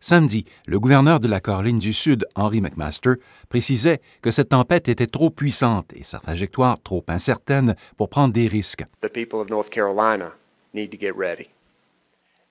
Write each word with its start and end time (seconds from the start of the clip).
Samedi, 0.00 0.44
le 0.68 0.78
gouverneur 0.78 1.18
de 1.18 1.26
la 1.26 1.40
Caroline 1.40 1.80
du 1.80 1.92
Sud, 1.92 2.24
Henry 2.36 2.60
McMaster, 2.60 3.14
précisait 3.48 4.00
que 4.22 4.30
cette 4.30 4.50
tempête 4.50 4.88
était 4.88 5.08
trop 5.08 5.30
puissante 5.30 5.92
et 5.96 6.04
sa 6.04 6.20
trajectoire 6.20 6.80
trop 6.80 7.04
incertaine 7.08 7.74
pour 7.96 8.08
prendre 8.08 8.32
des 8.32 8.46
risques. 8.46 8.84
The 9.00 9.08
people 9.08 9.40
of 9.40 9.50
North 9.50 9.70
Carolina 9.70 10.34
need 10.72 10.92
to 10.92 10.96
get 10.96 11.16
ready. 11.16 11.48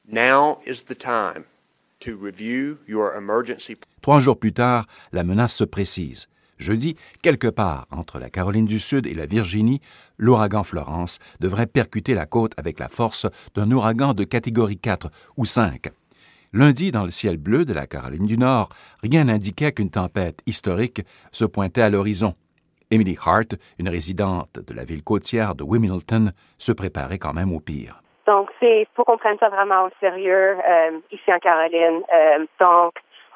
Now 0.05 0.59
is 0.65 0.83
the 0.89 0.97
time 0.97 1.45
to 2.01 2.17
review 2.21 2.79
your 2.85 3.15
emergency. 3.15 3.75
Trois 4.01 4.19
jours 4.19 4.37
plus 4.37 4.51
tard, 4.51 4.87
la 5.13 5.23
menace 5.23 5.53
se 5.53 5.63
précise. 5.63 6.27
Jeudi, 6.57 6.95
quelque 7.21 7.47
part 7.47 7.87
entre 7.91 8.19
la 8.19 8.29
Caroline 8.29 8.65
du 8.65 8.79
Sud 8.79 9.07
et 9.07 9.13
la 9.13 9.25
Virginie, 9.25 9.81
l'ouragan 10.17 10.63
Florence 10.63 11.19
devrait 11.39 11.67
percuter 11.67 12.13
la 12.13 12.25
côte 12.25 12.53
avec 12.57 12.79
la 12.79 12.89
force 12.89 13.27
d'un 13.55 13.71
ouragan 13.71 14.13
de 14.13 14.23
catégorie 14.23 14.77
4 14.77 15.09
ou 15.37 15.45
5. 15.45 15.91
Lundi, 16.53 16.91
dans 16.91 17.03
le 17.03 17.09
ciel 17.09 17.37
bleu 17.37 17.65
de 17.65 17.73
la 17.73 17.87
Caroline 17.87 18.27
du 18.27 18.37
Nord, 18.37 18.69
rien 19.01 19.23
n'indiquait 19.23 19.71
qu'une 19.71 19.89
tempête 19.89 20.39
historique 20.45 21.01
se 21.31 21.45
pointait 21.45 21.81
à 21.81 21.89
l'horizon. 21.89 22.33
Emily 22.91 23.17
Hart, 23.25 23.55
une 23.79 23.89
résidente 23.89 24.59
de 24.59 24.73
la 24.75 24.85
ville 24.85 25.03
côtière 25.03 25.55
de 25.55 25.63
Wilmington, 25.63 26.31
se 26.59 26.71
préparait 26.71 27.17
quand 27.17 27.33
même 27.33 27.51
au 27.51 27.59
pire. 27.59 28.03
Donc, 28.27 28.49
c'est 28.59 28.87
faut 28.95 29.03
qu'on 29.03 29.17
prenne 29.17 29.37
ça 29.39 29.49
vraiment 29.49 29.85
au 29.85 29.89
sérieux 29.99 30.57
euh, 30.57 30.99
ici 31.11 31.33
en 31.33 31.39
Caroline. 31.39 32.03
Euh, 32.13 32.45
donc, 32.61 32.93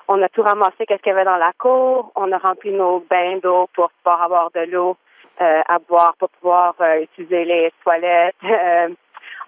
on 0.07 0.21
a 0.21 0.29
tout 0.29 0.41
ramassé 0.41 0.85
qu'est-ce 0.87 1.01
qu'il 1.01 1.11
y 1.11 1.15
avait 1.15 1.25
dans 1.25 1.37
la 1.37 1.51
cour. 1.57 2.11
On 2.15 2.31
a 2.31 2.37
rempli 2.37 2.71
nos 2.71 3.03
bains 3.09 3.37
d'eau 3.41 3.67
pour 3.75 3.91
pouvoir 3.91 4.21
avoir 4.21 4.51
de 4.51 4.71
l'eau 4.71 4.97
euh, 5.41 5.61
à 5.67 5.79
boire, 5.79 6.15
pour 6.17 6.29
pouvoir 6.29 6.75
euh, 6.81 7.03
utiliser 7.03 7.45
les 7.45 7.71
toilettes. 7.83 8.35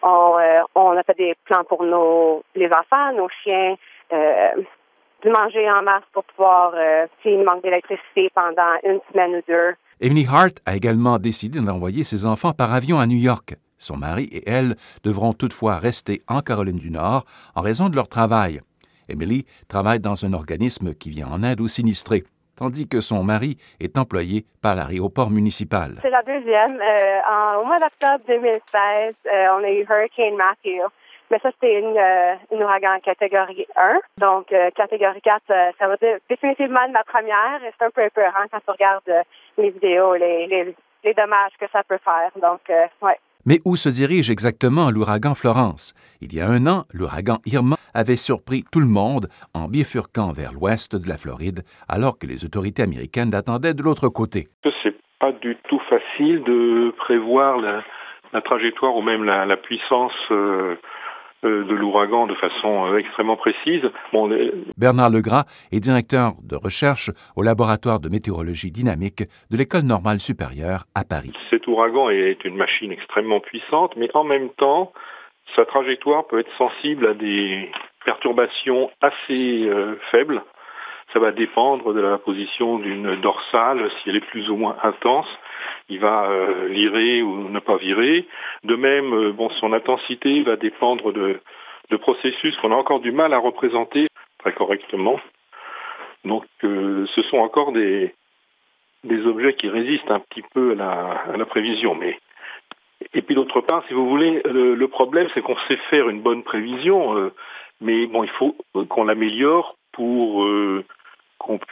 on, 0.03 0.37
on, 0.75 0.97
a 0.97 1.03
fait 1.03 1.17
des 1.17 1.35
plans 1.45 1.63
pour 1.63 1.83
nos 1.83 2.43
les 2.55 2.67
enfants, 2.67 3.13
nos 3.13 3.29
chiens, 3.43 3.75
du 5.21 5.29
manger 5.29 5.69
en 5.69 5.83
masse 5.83 6.03
pour 6.13 6.23
pouvoir, 6.23 6.73
s'il 7.21 7.43
manque 7.43 7.63
d'électricité 7.63 8.29
pendant 8.33 8.75
une 8.83 8.99
semaine 9.11 9.35
ou 9.35 9.41
deux. 9.47 9.75
Emily 10.01 10.25
Hart 10.31 10.59
a 10.65 10.77
également 10.77 11.19
décidé 11.19 11.59
d'envoyer 11.59 12.05
ses 12.05 12.25
enfants 12.25 12.53
par 12.53 12.73
avion 12.73 12.99
à 12.99 13.05
New 13.05 13.17
York. 13.17 13.55
Son 13.77 13.97
mari 13.97 14.29
et 14.31 14.49
elle 14.49 14.75
devront 15.03 15.33
toutefois 15.33 15.77
rester 15.77 16.21
en 16.27 16.41
Caroline 16.41 16.77
du 16.77 16.91
Nord 16.91 17.25
en 17.55 17.61
raison 17.61 17.89
de 17.89 17.95
leur 17.95 18.07
travail. 18.07 18.61
Emily 19.09 19.45
travaille 19.67 19.99
dans 19.99 20.25
un 20.25 20.33
organisme 20.33 20.93
qui 20.93 21.09
vient 21.09 21.27
en 21.27 21.43
aide 21.43 21.61
aux 21.61 21.67
sinistrés, 21.67 22.23
tandis 22.55 22.87
que 22.87 23.01
son 23.01 23.23
mari 23.23 23.57
est 23.79 23.97
employé 23.97 24.45
par 24.61 24.75
l'aéroport 24.75 25.29
municipal. 25.29 25.95
C'est 26.01 26.09
la 26.09 26.23
deuxième. 26.23 26.79
Euh, 26.81 27.61
au 27.61 27.65
mois 27.65 27.79
d'octobre 27.79 28.23
2016, 28.27 29.15
euh, 29.25 29.47
on 29.53 29.63
a 29.63 29.69
eu 29.69 29.85
Hurricane 29.89 30.35
Matthew. 30.35 30.83
Mais 31.31 31.37
ça, 31.39 31.51
c'était 31.51 31.79
une, 31.79 31.95
euh, 31.95 32.35
une, 32.51 32.63
ouragan 32.63 32.99
catégorie 33.03 33.67
1. 33.75 33.99
Donc, 34.17 34.47
catégorie 34.75 35.21
4, 35.21 35.43
ça 35.77 35.87
va 35.87 35.95
définitivement 36.27 36.87
de 36.87 36.91
ma 36.91 37.03
première. 37.03 37.59
C'est 37.61 37.85
un 37.85 37.91
peu 37.91 38.03
épeurant 38.03 38.45
quand 38.51 38.59
tu 38.59 38.71
regardes 38.71 39.25
les 39.57 39.69
vidéos, 39.69 40.15
les, 40.15 40.47
les, 40.47 40.75
les, 41.03 41.13
dommages 41.13 41.51
que 41.59 41.67
ça 41.71 41.83
peut 41.83 41.99
faire. 42.03 42.31
Donc, 42.41 42.61
ouais. 43.03 43.19
Mais 43.45 43.59
où 43.63 43.77
se 43.77 43.87
dirige 43.87 44.29
exactement 44.29 44.91
l'ouragan 44.91 45.33
Florence? 45.33 45.93
Il 46.19 46.33
y 46.33 46.41
a 46.41 46.49
un 46.49 46.67
an, 46.67 46.85
l'ouragan 46.93 47.39
Irma 47.45 47.77
avait 47.93 48.17
surpris 48.17 48.65
tout 48.69 48.81
le 48.81 48.85
monde 48.85 49.29
en 49.53 49.69
bifurquant 49.69 50.33
vers 50.33 50.51
l'ouest 50.51 50.95
de 50.95 51.07
la 51.07 51.17
Floride, 51.17 51.63
alors 51.87 52.19
que 52.19 52.27
les 52.27 52.43
autorités 52.43 52.83
américaines 52.83 53.31
l'attendaient 53.31 53.73
de 53.73 53.81
l'autre 53.81 54.09
côté. 54.09 54.49
C'est 54.83 54.97
pas 55.19 55.31
du 55.31 55.55
tout 55.69 55.79
facile 55.89 56.43
de 56.43 56.93
prévoir 56.97 57.57
la, 57.57 58.41
trajectoire 58.41 58.95
ou 58.97 59.01
même 59.01 59.23
la, 59.23 59.57
puissance 59.57 60.13
euh, 60.31 60.75
de 61.47 61.73
l'ouragan 61.73 62.27
de 62.27 62.35
façon 62.35 62.87
euh, 62.87 62.97
extrêmement 62.97 63.37
précise. 63.37 63.81
Bernard 64.77 65.09
Legras 65.09 65.45
est 65.71 65.79
directeur 65.79 66.33
de 66.43 66.55
recherche 66.55 67.11
au 67.35 67.43
laboratoire 67.43 67.99
de 67.99 68.09
météorologie 68.09 68.71
dynamique 68.71 69.23
de 69.49 69.57
l'École 69.57 69.83
normale 69.83 70.19
supérieure 70.19 70.85
à 70.95 71.03
Paris. 71.03 71.33
Cet 71.49 71.67
ouragan 71.67 72.09
est 72.09 72.43
une 72.43 72.55
machine 72.55 72.91
extrêmement 72.91 73.39
puissante, 73.39 73.95
mais 73.95 74.09
en 74.13 74.23
même 74.23 74.49
temps, 74.49 74.91
sa 75.55 75.65
trajectoire 75.65 76.27
peut 76.27 76.39
être 76.39 76.55
sensible 76.57 77.07
à 77.07 77.13
des 77.13 77.71
perturbations 78.05 78.89
assez 79.01 79.65
euh, 79.67 79.95
faibles 80.11 80.43
ça 81.13 81.19
va 81.19 81.31
dépendre 81.31 81.93
de 81.93 81.99
la 81.99 82.17
position 82.17 82.77
d'une 82.77 83.15
dorsale, 83.15 83.89
si 83.89 84.09
elle 84.09 84.17
est 84.17 84.25
plus 84.27 84.49
ou 84.49 84.55
moins 84.55 84.77
intense. 84.83 85.27
Il 85.89 85.99
va 85.99 86.29
euh, 86.29 86.67
virer 86.69 87.23
ou 87.23 87.49
ne 87.49 87.59
pas 87.59 87.77
virer. 87.77 88.27
De 88.63 88.75
même, 88.75 89.13
euh, 89.13 89.49
son 89.59 89.73
intensité 89.73 90.43
va 90.43 90.55
dépendre 90.55 91.11
de, 91.11 91.39
processus 92.01 92.55
qu'on 92.57 92.71
a 92.71 92.75
encore 92.75 92.99
du 92.99 93.11
mal 93.11 93.33
à 93.33 93.39
représenter 93.39 94.07
très 94.37 94.53
correctement. 94.53 95.19
Donc, 96.23 96.45
euh, 96.63 97.07
ce 97.15 97.23
sont 97.23 97.37
encore 97.37 97.71
des, 97.71 98.13
des 99.03 99.25
objets 99.25 99.55
qui 99.55 99.67
résistent 99.67 100.11
un 100.11 100.19
petit 100.19 100.43
peu 100.53 100.73
à 100.79 101.35
la, 101.35 101.45
prévision. 101.45 101.95
Mais 101.95 102.19
et 103.13 103.23
puis 103.23 103.33
d'autre 103.33 103.61
part, 103.61 103.83
si 103.87 103.95
vous 103.95 104.07
voulez, 104.07 104.41
le, 104.45 104.87
problème, 104.87 105.27
c'est 105.33 105.41
qu'on 105.41 105.57
sait 105.67 105.77
faire 105.89 106.09
une 106.09 106.21
bonne 106.21 106.43
prévision, 106.43 107.31
mais 107.81 108.05
bon, 108.05 108.23
il 108.23 108.29
faut 108.29 108.55
qu'on 108.89 109.05
l'améliore 109.05 109.77
pour 109.93 110.45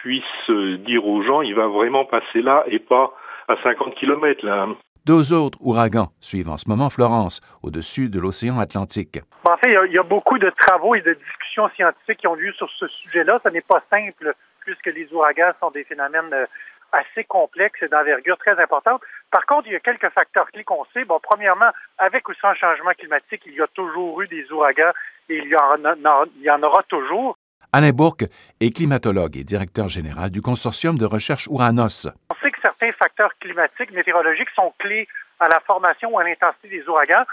puisse 0.07 0.49
euh, 0.49 0.77
dire 0.77 1.05
aux 1.05 1.21
gens, 1.21 1.41
il 1.41 1.53
va 1.53 1.67
vraiment 1.67 2.05
passer 2.05 2.41
là 2.41 2.63
et 2.67 2.79
pas 2.79 3.13
à 3.49 3.57
50 3.61 3.93
km 3.95 4.45
là. 4.45 4.67
Deux 5.05 5.33
autres 5.33 5.57
ouragans 5.61 6.07
suivent 6.21 6.49
en 6.49 6.55
ce 6.55 6.69
moment 6.69 6.89
Florence, 6.89 7.41
au-dessus 7.61 8.09
de 8.09 8.17
l'océan 8.17 8.57
Atlantique. 8.57 9.19
En 9.43 9.57
fait, 9.57 9.75
il 9.85 9.93
y, 9.93 9.97
a, 9.97 10.03
beaucoup 10.03 10.37
de 10.37 10.49
travaux 10.49 10.95
et 10.95 11.01
de 11.01 11.13
discussions 11.13 11.69
scientifiques 11.75 12.19
qui 12.19 12.27
ont 12.27 12.35
lieu 12.35 12.53
sur 12.53 12.69
ce 12.69 12.87
sujet-là. 12.87 13.39
Ce 13.43 13.49
n'est 13.49 13.61
pas 13.61 13.83
simple, 13.89 14.33
puisque 14.61 14.85
les 14.85 15.11
ouragans 15.11 15.51
sont 15.59 15.71
des 15.71 15.83
phénomènes 15.83 16.33
euh, 16.33 16.45
assez 16.93 17.25
complexes 17.25 17.81
et 17.81 17.89
d'envergure 17.89 18.37
très 18.37 18.57
importante. 18.61 19.01
Par 19.29 19.45
contre, 19.45 19.67
il 19.67 19.73
y 19.73 19.75
a 19.75 19.81
quelques 19.81 20.09
facteurs 20.11 20.49
clés 20.51 20.63
qu'on 20.63 20.85
sait. 20.93 21.03
Bon, 21.03 21.19
premièrement, 21.21 21.71
avec 21.97 22.29
ou 22.29 22.33
sans 22.41 22.53
changement 22.53 22.91
climatique, 22.97 23.43
il 23.45 23.55
y 23.55 23.61
a 23.61 23.67
toujours 23.67 24.21
eu 24.21 24.27
des 24.27 24.49
ouragans 24.53 24.91
et 25.27 25.37
il 25.37 25.49
y 25.49 25.55
en, 25.57 26.25
il 26.37 26.43
y 26.43 26.49
en 26.49 26.63
aura 26.63 26.83
toujours. 26.83 27.37
Alain 27.77 27.91
Bourque 27.91 28.23
est 28.59 28.75
climatologue 28.75 29.37
et 29.37 29.43
directeur 29.43 29.87
général 29.87 30.31
du 30.31 30.41
consortium 30.41 30.97
de 30.97 31.05
recherche 31.05 31.47
Ouranos. 31.47 32.07
On 32.31 32.35
sait 32.41 32.49
que 32.49 32.57
certains 32.59 32.91
facteurs 32.93 33.29
climatiques, 33.39 33.91
météorologiques 33.91 34.49
sont 34.55 34.73
clés 34.79 35.07
à 35.39 35.47
la 35.47 35.59
formation 35.59 36.09
ou 36.11 36.17
à 36.17 36.23
l'intensité 36.23 36.69
des 36.69 36.89
ouragans. 36.89 37.23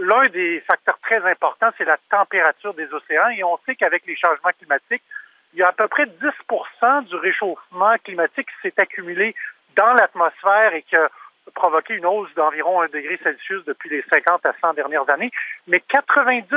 L'un 0.00 0.28
des 0.30 0.60
facteurs 0.66 0.98
très 1.04 1.24
importants, 1.30 1.70
c'est 1.78 1.84
la 1.84 1.98
température 2.10 2.74
des 2.74 2.92
océans 2.92 3.28
et 3.28 3.44
on 3.44 3.56
sait 3.64 3.76
qu'avec 3.76 4.04
les 4.08 4.16
changements 4.16 4.50
climatiques, 4.58 5.04
il 5.52 5.60
y 5.60 5.62
a 5.62 5.68
à 5.68 5.72
peu 5.72 5.86
près 5.86 6.06
10 6.06 7.06
du 7.08 7.14
réchauffement 7.14 7.94
climatique 8.02 8.48
qui 8.48 8.68
s'est 8.68 8.80
accumulé 8.82 9.36
dans 9.76 9.94
l'atmosphère 9.94 10.74
et 10.74 10.82
qui 10.82 10.96
a 10.96 11.08
provoqué 11.54 11.94
une 11.94 12.06
hausse 12.06 12.32
d'environ 12.34 12.82
1 12.82 12.88
degré 12.88 13.18
Celsius 13.22 13.64
depuis 13.64 13.90
les 13.90 14.04
50 14.12 14.46
à 14.46 14.52
100 14.60 14.74
dernières 14.74 15.08
années. 15.10 15.30
Mais 15.66 15.80
90 15.80 16.48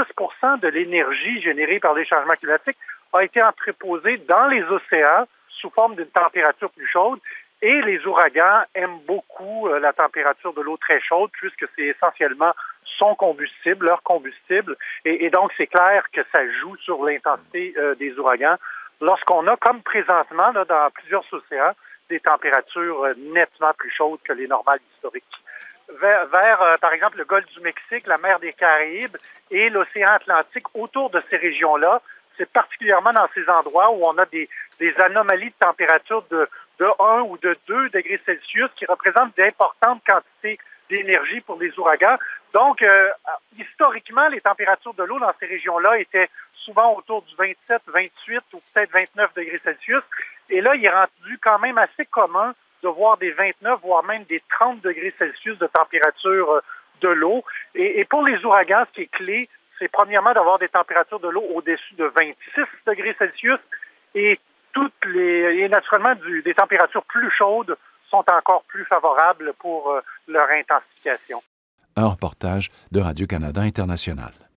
de 0.61 0.67
l'énergie 0.67 1.41
générée 1.41 1.79
par 1.79 1.93
les 1.93 2.05
changements 2.05 2.35
climatiques 2.35 2.77
a 3.13 3.23
été 3.23 3.41
entreposé 3.41 4.17
dans 4.27 4.47
les 4.47 4.63
océans 4.63 5.25
sous 5.49 5.69
forme 5.69 5.95
d'une 5.95 6.07
température 6.07 6.69
plus 6.71 6.87
chaude. 6.87 7.19
Et 7.61 7.81
les 7.81 8.05
ouragans 8.05 8.63
aiment 8.75 8.99
beaucoup 9.07 9.67
euh, 9.67 9.79
la 9.79 9.93
température 9.93 10.53
de 10.53 10.61
l'eau 10.61 10.77
très 10.77 10.99
chaude 11.01 11.31
puisque 11.33 11.65
c'est 11.75 11.85
essentiellement 11.85 12.53
son 12.97 13.15
combustible, 13.15 13.87
leur 13.87 14.03
combustible. 14.03 14.77
Et, 15.05 15.29
donc, 15.29 15.51
c'est 15.57 15.67
clair 15.67 16.03
que 16.11 16.21
ça 16.31 16.41
joue 16.59 16.75
sur 16.77 17.03
l'intensité 17.03 17.73
euh, 17.77 17.95
des 17.95 18.17
ouragans. 18.17 18.55
Lorsqu'on 19.01 19.47
a, 19.47 19.57
comme 19.57 19.81
présentement, 19.81 20.51
dans 20.53 20.89
plusieurs 20.93 21.25
océans, 21.31 21.73
des 22.09 22.19
températures 22.19 23.03
euh, 23.03 23.13
nettement 23.17 23.73
plus 23.77 23.91
chaudes 23.91 24.19
que 24.23 24.33
les 24.33 24.47
normales 24.47 24.79
historiques. 24.95 25.23
Vers, 26.01 26.25
vers 26.27 26.77
par 26.81 26.93
exemple, 26.93 27.17
le 27.17 27.25
golfe 27.25 27.45
du 27.53 27.59
Mexique, 27.59 28.07
la 28.07 28.17
mer 28.17 28.39
des 28.39 28.53
Caraïbes 28.53 29.17
et 29.51 29.69
l'océan 29.69 30.09
Atlantique, 30.09 30.65
autour 30.73 31.11
de 31.11 31.21
ces 31.29 31.37
régions-là, 31.37 32.01
c'est 32.37 32.49
particulièrement 32.51 33.13
dans 33.13 33.27
ces 33.33 33.47
endroits 33.49 33.91
où 33.91 34.03
on 34.03 34.17
a 34.17 34.25
des, 34.25 34.49
anomalies 34.97 35.51
de 35.51 35.65
température 35.65 36.23
de, 36.29 36.49
de 36.79 36.87
1 36.99 37.21
ou 37.21 37.37
de 37.37 37.57
2 37.67 37.89
degrés 37.89 38.19
Celsius 38.25 38.69
qui 38.75 38.85
représentent 38.85 39.37
d'importantes 39.37 40.01
quantités 40.07 40.59
d'énergie 40.89 41.41
pour 41.41 41.59
les 41.59 41.77
ouragans. 41.79 42.17
Donc, 42.53 42.81
euh, 42.81 43.09
historiquement, 43.57 44.27
les 44.27 44.41
températures 44.41 44.93
de 44.93 45.03
l'eau 45.03 45.19
dans 45.19 45.33
ces 45.39 45.45
régions-là 45.45 45.99
étaient 45.99 46.29
souvent 46.65 46.95
autour 46.95 47.21
du 47.21 47.35
27, 47.35 47.81
28 47.87 48.41
ou 48.53 48.61
peut-être 48.73 48.91
29 48.91 49.33
degrés 49.35 49.61
Celsius. 49.63 50.03
Et 50.49 50.61
là, 50.61 50.75
il 50.75 50.83
est 50.83 50.89
rendu 50.89 51.39
quand 51.41 51.59
même 51.59 51.77
assez 51.77 52.05
commun 52.05 52.53
de 52.83 52.89
voir 52.89 53.17
des 53.17 53.31
29, 53.31 53.79
voire 53.81 54.03
même 54.03 54.23
des 54.25 54.41
30 54.59 54.81
degrés 54.81 55.13
Celsius 55.17 55.57
de 55.57 55.67
température 55.67 56.51
euh, 56.51 56.59
de 57.01 57.09
l'eau. 57.09 57.43
Et, 57.73 58.05
pour 58.05 58.25
les 58.25 58.43
ouragans, 58.45 58.83
ce 58.89 58.95
qui 58.95 59.01
est 59.01 59.11
clé, 59.11 59.49
c'est 59.79 59.87
premièrement 59.87 60.33
d'avoir 60.33 60.59
des 60.59 60.69
températures 60.69 61.19
de 61.19 61.29
l'eau 61.29 61.43
au-dessus 61.53 61.95
de 61.95 62.05
26 62.05 62.61
degrés 62.87 63.15
Celsius 63.19 63.59
et 64.13 64.39
toutes 64.73 65.05
les 65.05 65.59
et 65.59 65.69
naturellement 65.69 66.13
des 66.43 66.53
températures 66.53 67.03
plus 67.03 67.31
chaudes 67.31 67.75
sont 68.09 68.23
encore 68.31 68.63
plus 68.67 68.85
favorables 68.85 69.53
pour 69.59 69.91
euh, 69.91 70.01
leur 70.27 70.47
intensification. 70.49 71.41
Un 71.95 72.07
reportage 72.07 72.69
de 72.91 72.99
Radio-Canada 72.99 73.61
International. 73.61 74.31